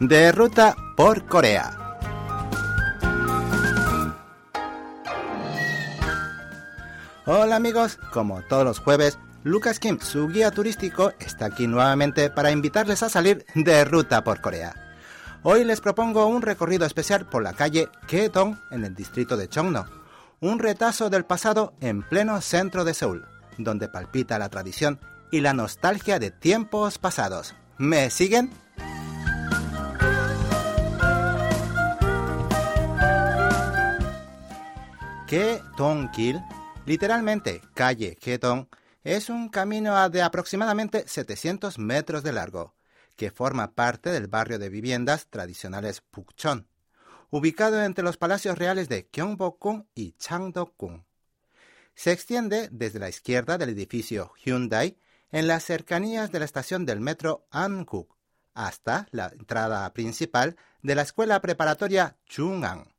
de 0.00 0.30
ruta 0.30 0.76
por 0.96 1.26
Corea. 1.26 1.76
Hola 7.26 7.56
amigos, 7.56 7.98
como 8.12 8.42
todos 8.42 8.64
los 8.64 8.78
jueves, 8.78 9.18
Lucas 9.42 9.80
Kim, 9.80 9.98
su 10.00 10.28
guía 10.28 10.50
turístico, 10.50 11.12
está 11.18 11.46
aquí 11.46 11.66
nuevamente 11.66 12.30
para 12.30 12.52
invitarles 12.52 13.02
a 13.02 13.10
salir 13.10 13.44
de 13.54 13.84
ruta 13.84 14.22
por 14.24 14.40
Corea. 14.40 14.74
Hoy 15.42 15.64
les 15.64 15.80
propongo 15.80 16.26
un 16.26 16.42
recorrido 16.42 16.86
especial 16.86 17.28
por 17.28 17.42
la 17.42 17.52
calle 17.52 17.88
Ketong 18.06 18.58
en 18.70 18.84
el 18.84 18.94
distrito 18.94 19.36
de 19.36 19.48
Chongno, 19.48 19.86
un 20.40 20.58
retazo 20.58 21.10
del 21.10 21.24
pasado 21.24 21.74
en 21.80 22.02
pleno 22.02 22.40
centro 22.40 22.84
de 22.84 22.94
Seúl, 22.94 23.26
donde 23.58 23.88
palpita 23.88 24.38
la 24.38 24.48
tradición 24.48 25.00
y 25.30 25.40
la 25.40 25.54
nostalgia 25.54 26.18
de 26.18 26.30
tiempos 26.30 26.98
pasados. 26.98 27.54
¿Me 27.76 28.10
siguen? 28.10 28.50
Ketong-kil, 35.28 36.40
literalmente 36.86 37.60
calle 37.74 38.16
Ketong, 38.16 38.66
es 39.04 39.28
un 39.28 39.50
camino 39.50 40.08
de 40.08 40.22
aproximadamente 40.22 41.06
700 41.06 41.78
metros 41.78 42.22
de 42.22 42.32
largo, 42.32 42.74
que 43.14 43.30
forma 43.30 43.74
parte 43.74 44.08
del 44.10 44.26
barrio 44.26 44.58
de 44.58 44.70
viviendas 44.70 45.26
tradicionales 45.28 46.00
Pukchon, 46.00 46.66
ubicado 47.28 47.84
entre 47.84 48.04
los 48.04 48.16
palacios 48.16 48.56
reales 48.56 48.88
de 48.88 49.06
Gyeongbokgung 49.12 49.86
y 49.94 50.12
Changdeokgung. 50.12 51.04
Se 51.94 52.12
extiende 52.12 52.70
desde 52.72 52.98
la 52.98 53.10
izquierda 53.10 53.58
del 53.58 53.68
edificio 53.68 54.32
Hyundai 54.42 54.96
en 55.30 55.46
las 55.46 55.62
cercanías 55.62 56.32
de 56.32 56.38
la 56.38 56.46
estación 56.46 56.86
del 56.86 57.00
metro 57.00 57.46
Anguk 57.50 58.16
hasta 58.54 59.08
la 59.10 59.26
entrada 59.26 59.92
principal 59.92 60.56
de 60.80 60.94
la 60.94 61.02
escuela 61.02 61.38
preparatoria 61.42 62.16
Chungang. 62.24 62.97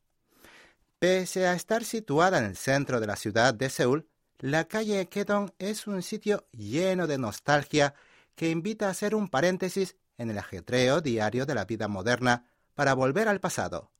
Pese 0.99 1.47
a 1.47 1.53
estar 1.53 1.85
situada 1.85 2.39
en 2.39 2.43
el 2.43 2.57
centro 2.57 2.99
de 2.99 3.07
la 3.07 3.15
ciudad 3.15 3.53
de 3.53 3.69
Seúl, 3.69 4.09
la 4.37 4.65
calle 4.65 5.07
Kedong 5.07 5.53
es 5.57 5.87
un 5.87 6.01
sitio 6.01 6.45
lleno 6.51 7.07
de 7.07 7.17
nostalgia 7.17 7.93
que 8.35 8.49
invita 8.49 8.87
a 8.87 8.89
hacer 8.89 9.15
un 9.15 9.29
paréntesis 9.29 9.95
en 10.17 10.29
el 10.29 10.37
ajetreo 10.37 10.99
diario 10.99 11.45
de 11.45 11.55
la 11.55 11.63
vida 11.63 11.87
moderna 11.87 12.47
para 12.75 12.95
volver 12.95 13.29
al 13.29 13.39
pasado, 13.39 13.91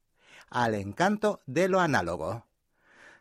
al 0.49 0.75
encanto 0.75 1.39
de 1.45 1.69
lo 1.69 1.79
análogo. 1.79 2.45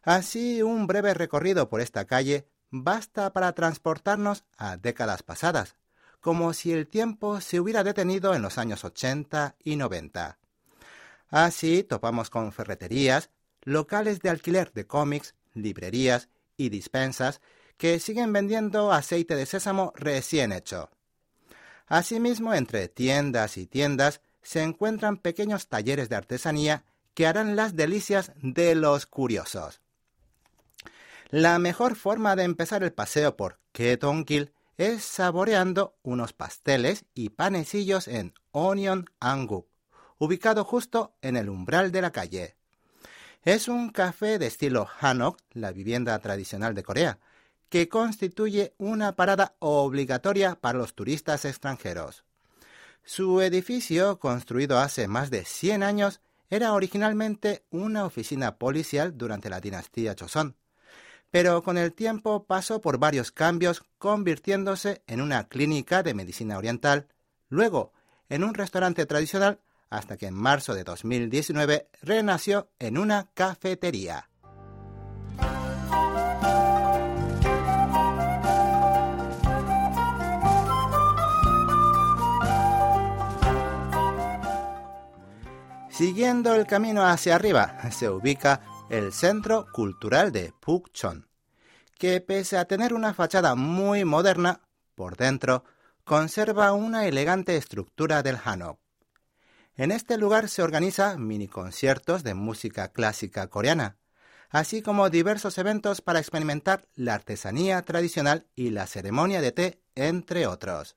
Así, 0.02 0.60
un 0.60 0.88
breve 0.88 1.14
recorrido 1.14 1.68
por 1.68 1.80
esta 1.80 2.04
calle 2.04 2.48
basta 2.70 3.32
para 3.32 3.52
transportarnos 3.52 4.42
a 4.56 4.76
décadas 4.76 5.22
pasadas, 5.22 5.76
como 6.18 6.52
si 6.52 6.72
el 6.72 6.88
tiempo 6.88 7.40
se 7.40 7.60
hubiera 7.60 7.84
detenido 7.84 8.34
en 8.34 8.42
los 8.42 8.58
años 8.58 8.82
80 8.82 9.54
y 9.62 9.76
90. 9.76 10.36
Así 11.30 11.84
topamos 11.84 12.28
con 12.28 12.50
ferreterías, 12.50 13.30
locales 13.68 14.20
de 14.20 14.30
alquiler 14.30 14.72
de 14.72 14.86
cómics, 14.86 15.34
librerías 15.52 16.28
y 16.56 16.70
dispensas 16.70 17.40
que 17.76 18.00
siguen 18.00 18.32
vendiendo 18.32 18.92
aceite 18.92 19.36
de 19.36 19.46
sésamo 19.46 19.92
recién 19.94 20.52
hecho. 20.52 20.90
Asimismo, 21.86 22.54
entre 22.54 22.88
tiendas 22.88 23.56
y 23.56 23.66
tiendas 23.66 24.20
se 24.42 24.62
encuentran 24.62 25.18
pequeños 25.18 25.68
talleres 25.68 26.08
de 26.08 26.16
artesanía 26.16 26.84
que 27.14 27.26
harán 27.26 27.56
las 27.56 27.76
delicias 27.76 28.32
de 28.36 28.74
los 28.74 29.06
curiosos. 29.06 29.80
La 31.30 31.58
mejor 31.58 31.94
forma 31.94 32.36
de 32.36 32.44
empezar 32.44 32.82
el 32.82 32.92
paseo 32.92 33.36
por 33.36 33.60
Ketongil 33.72 34.52
es 34.78 35.04
saboreando 35.04 35.98
unos 36.02 36.32
pasteles 36.32 37.04
y 37.14 37.30
panecillos 37.30 38.08
en 38.08 38.32
Onion 38.50 39.06
Anguk, 39.20 39.68
ubicado 40.16 40.64
justo 40.64 41.16
en 41.20 41.36
el 41.36 41.50
umbral 41.50 41.92
de 41.92 42.00
la 42.00 42.12
calle. 42.12 42.57
Es 43.44 43.68
un 43.68 43.90
café 43.90 44.38
de 44.38 44.46
estilo 44.46 44.88
Hanok, 45.00 45.38
la 45.52 45.70
vivienda 45.70 46.18
tradicional 46.18 46.74
de 46.74 46.82
Corea, 46.82 47.18
que 47.68 47.88
constituye 47.88 48.74
una 48.78 49.14
parada 49.14 49.54
obligatoria 49.60 50.56
para 50.56 50.78
los 50.78 50.94
turistas 50.94 51.44
extranjeros. 51.44 52.24
Su 53.04 53.40
edificio, 53.40 54.18
construido 54.18 54.78
hace 54.78 55.06
más 55.06 55.30
de 55.30 55.44
100 55.44 55.82
años, 55.82 56.20
era 56.50 56.72
originalmente 56.72 57.64
una 57.70 58.04
oficina 58.04 58.56
policial 58.56 59.16
durante 59.16 59.50
la 59.50 59.60
dinastía 59.60 60.16
Joseon, 60.18 60.56
pero 61.30 61.62
con 61.62 61.78
el 61.78 61.92
tiempo 61.92 62.44
pasó 62.44 62.80
por 62.80 62.98
varios 62.98 63.30
cambios, 63.30 63.84
convirtiéndose 63.98 65.02
en 65.06 65.20
una 65.20 65.48
clínica 65.48 66.02
de 66.02 66.14
medicina 66.14 66.58
oriental, 66.58 67.06
luego 67.48 67.92
en 68.28 68.44
un 68.44 68.54
restaurante 68.54 69.06
tradicional 69.06 69.60
hasta 69.90 70.16
que 70.16 70.26
en 70.26 70.34
marzo 70.34 70.74
de 70.74 70.84
2019 70.84 71.88
renació 72.02 72.70
en 72.78 72.98
una 72.98 73.30
cafetería. 73.34 74.28
Siguiendo 85.98 86.54
el 86.54 86.64
camino 86.64 87.04
hacia 87.04 87.34
arriba 87.34 87.76
se 87.90 88.08
ubica 88.08 88.60
el 88.88 89.12
Centro 89.12 89.66
Cultural 89.72 90.30
de 90.30 90.52
Pukchon, 90.60 91.26
que 91.98 92.20
pese 92.20 92.56
a 92.56 92.66
tener 92.66 92.94
una 92.94 93.14
fachada 93.14 93.56
muy 93.56 94.04
moderna, 94.04 94.60
por 94.94 95.16
dentro 95.16 95.64
conserva 96.04 96.72
una 96.72 97.06
elegante 97.06 97.56
estructura 97.56 98.22
del 98.22 98.36
Hanok. 98.36 98.78
En 99.78 99.92
este 99.92 100.18
lugar 100.18 100.48
se 100.48 100.60
organiza 100.60 101.16
mini 101.18 101.46
conciertos 101.46 102.24
de 102.24 102.34
música 102.34 102.88
clásica 102.88 103.46
coreana, 103.46 103.96
así 104.50 104.82
como 104.82 105.08
diversos 105.08 105.56
eventos 105.56 106.00
para 106.00 106.18
experimentar 106.18 106.88
la 106.96 107.14
artesanía 107.14 107.80
tradicional 107.82 108.48
y 108.56 108.70
la 108.70 108.88
ceremonia 108.88 109.40
de 109.40 109.52
té, 109.52 109.80
entre 109.94 110.48
otros. 110.48 110.96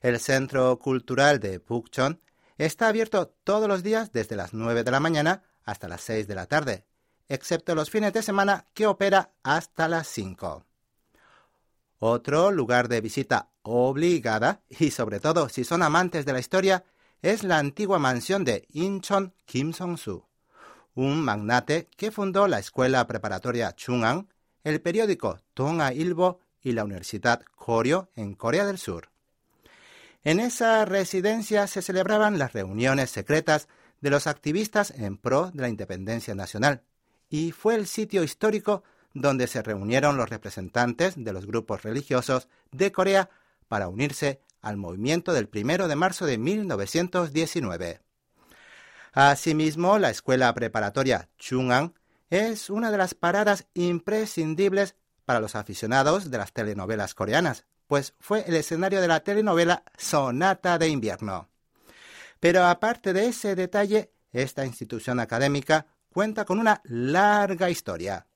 El 0.00 0.18
Centro 0.18 0.76
Cultural 0.80 1.38
de 1.38 1.60
Pukchon 1.60 2.20
está 2.58 2.88
abierto 2.88 3.28
todos 3.44 3.68
los 3.68 3.84
días 3.84 4.10
desde 4.10 4.34
las 4.34 4.52
9 4.52 4.82
de 4.82 4.90
la 4.90 4.98
mañana 4.98 5.44
hasta 5.62 5.86
las 5.86 6.00
6 6.00 6.26
de 6.26 6.34
la 6.34 6.46
tarde, 6.46 6.86
excepto 7.28 7.76
los 7.76 7.88
fines 7.88 8.12
de 8.12 8.22
semana 8.22 8.66
que 8.74 8.88
opera 8.88 9.30
hasta 9.44 9.86
las 9.86 10.08
5. 10.08 10.66
Otro 12.00 12.50
lugar 12.50 12.88
de 12.88 13.00
visita 13.00 13.50
obligada, 13.62 14.62
y 14.68 14.90
sobre 14.90 15.20
todo 15.20 15.48
si 15.48 15.62
son 15.62 15.84
amantes 15.84 16.26
de 16.26 16.32
la 16.32 16.40
historia, 16.40 16.84
es 17.22 17.42
la 17.42 17.58
antigua 17.58 17.98
mansión 17.98 18.44
de 18.44 18.66
Incheon 18.70 19.34
Kim 19.44 19.72
Song-su, 19.72 20.24
un 20.94 21.22
magnate 21.22 21.88
que 21.96 22.10
fundó 22.10 22.48
la 22.48 22.58
escuela 22.58 23.06
preparatoria 23.06 23.74
Chungang, 23.74 24.28
el 24.64 24.80
periódico 24.80 25.40
Tonga 25.54 25.92
Ilbo 25.92 26.40
y 26.62 26.72
la 26.72 26.84
Universidad 26.84 27.42
Koryo 27.54 28.08
en 28.16 28.34
Corea 28.34 28.66
del 28.66 28.78
Sur. 28.78 29.10
En 30.24 30.40
esa 30.40 30.84
residencia 30.84 31.66
se 31.68 31.82
celebraban 31.82 32.38
las 32.38 32.52
reuniones 32.52 33.10
secretas 33.10 33.68
de 34.00 34.10
los 34.10 34.26
activistas 34.26 34.90
en 34.90 35.16
pro 35.16 35.50
de 35.52 35.62
la 35.62 35.68
independencia 35.68 36.34
nacional 36.34 36.82
y 37.28 37.52
fue 37.52 37.74
el 37.76 37.86
sitio 37.86 38.22
histórico 38.22 38.82
donde 39.14 39.46
se 39.46 39.62
reunieron 39.62 40.16
los 40.16 40.28
representantes 40.28 41.14
de 41.16 41.32
los 41.32 41.46
grupos 41.46 41.82
religiosos 41.82 42.48
de 42.72 42.92
Corea 42.92 43.30
para 43.68 43.88
unirse 43.88 44.40
al 44.66 44.76
movimiento 44.76 45.32
del 45.32 45.48
1 45.54 45.86
de 45.86 45.94
marzo 45.94 46.26
de 46.26 46.38
1919. 46.38 48.00
Asimismo, 49.12 49.98
la 50.00 50.10
escuela 50.10 50.52
preparatoria 50.54 51.28
Chungang 51.38 51.94
es 52.30 52.68
una 52.68 52.90
de 52.90 52.98
las 52.98 53.14
paradas 53.14 53.68
imprescindibles 53.74 54.96
para 55.24 55.38
los 55.38 55.54
aficionados 55.54 56.32
de 56.32 56.38
las 56.38 56.52
telenovelas 56.52 57.14
coreanas, 57.14 57.64
pues 57.86 58.14
fue 58.18 58.44
el 58.48 58.56
escenario 58.56 59.00
de 59.00 59.06
la 59.06 59.20
telenovela 59.20 59.84
Sonata 59.96 60.78
de 60.78 60.88
invierno. 60.88 61.48
Pero 62.40 62.64
aparte 62.64 63.12
de 63.12 63.26
ese 63.26 63.54
detalle, 63.54 64.10
esta 64.32 64.66
institución 64.66 65.20
académica 65.20 65.86
cuenta 66.12 66.44
con 66.44 66.58
una 66.58 66.82
larga 66.82 67.70
historia. 67.70 68.26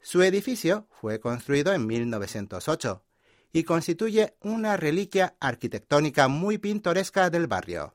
Su 0.00 0.22
edificio 0.22 0.86
fue 0.90 1.20
construido 1.20 1.74
en 1.74 1.86
1908 1.86 3.04
y 3.52 3.64
constituye 3.64 4.36
una 4.40 4.76
reliquia 4.76 5.34
arquitectónica 5.40 6.28
muy 6.28 6.58
pintoresca 6.58 7.30
del 7.30 7.46
barrio. 7.46 7.94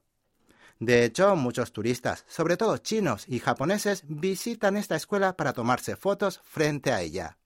De 0.80 1.06
hecho, 1.06 1.36
muchos 1.36 1.72
turistas, 1.72 2.26
sobre 2.28 2.58
todo 2.58 2.78
chinos 2.78 3.26
y 3.28 3.40
japoneses, 3.40 4.04
visitan 4.08 4.76
esta 4.76 4.96
escuela 4.96 5.38
para 5.38 5.54
tomarse 5.54 5.96
fotos 5.96 6.42
frente 6.44 6.92
a 6.92 7.02
ella. 7.02 7.38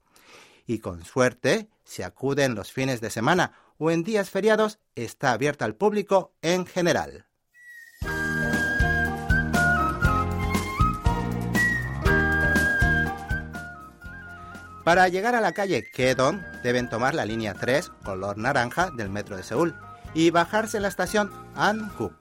Y 0.65 0.79
con 0.79 1.06
suerte, 1.06 1.69
si 1.83 2.01
acuden 2.01 2.56
los 2.56 2.71
fines 2.71 3.01
de 3.01 3.09
semana 3.09 3.53
o 3.77 3.91
en 3.91 4.03
días 4.03 4.29
feriados, 4.29 4.79
está 4.95 5.31
abierta 5.31 5.65
al 5.65 5.75
público 5.75 6.33
en 6.41 6.65
general. 6.65 7.28
Para 14.89 15.07
llegar 15.07 15.36
a 15.36 15.39
la 15.39 15.51
calle 15.51 15.88
Kedong 15.88 16.41
deben 16.63 16.89
tomar 16.89 17.13
la 17.13 17.24
línea 17.24 17.53
3 17.53 17.91
color 18.03 18.39
naranja 18.39 18.89
del 18.89 19.07
metro 19.07 19.38
de 19.38 19.44
Seúl 19.44 19.75
y 20.15 20.31
bajarse 20.31 20.77
en 20.77 20.81
la 20.81 20.89
estación 20.89 21.31
Anhuk. 21.53 22.12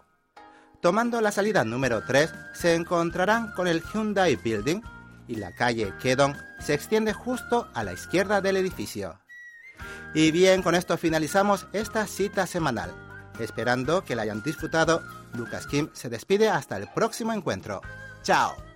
Tomando 0.83 1.23
la 1.23 1.33
salida 1.33 1.65
número 1.65 2.05
3 2.05 2.31
se 2.53 2.75
encontrarán 2.75 3.53
con 3.53 3.69
el 3.69 3.83
Hyundai 3.83 4.37
Building 4.37 4.83
y 5.29 5.37
la 5.37 5.55
calle 5.55 5.95
Kedong 6.03 6.37
se 6.61 6.75
extiende 6.75 7.15
justo 7.15 7.71
a 7.73 7.85
la 7.85 7.95
izquierda 7.95 8.43
del 8.43 8.59
edificio. 8.59 9.19
Y 10.13 10.31
bien, 10.31 10.61
con 10.63 10.75
esto 10.75 10.99
finalizamos 10.99 11.69
esta 11.73 12.07
cita 12.07 12.47
semanal. 12.47 12.93
Esperando 13.41 14.05
que 14.05 14.15
la 14.15 14.25
hayan 14.25 14.43
disfrutado, 14.43 15.03
Lucas 15.33 15.67
Kim 15.67 15.89
se 15.95 16.11
despide 16.11 16.51
hasta 16.51 16.77
el 16.77 16.87
próximo 16.89 17.33
encuentro. 17.33 17.81
¡Chao! 18.23 18.68